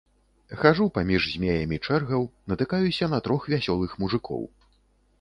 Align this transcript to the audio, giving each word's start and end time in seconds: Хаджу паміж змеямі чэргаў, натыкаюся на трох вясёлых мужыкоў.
Хаджу 0.61 0.87
паміж 0.95 1.27
змеямі 1.33 1.77
чэргаў, 1.87 2.21
натыкаюся 2.55 3.13
на 3.15 3.23
трох 3.31 3.41
вясёлых 3.55 3.91
мужыкоў. 4.03 4.43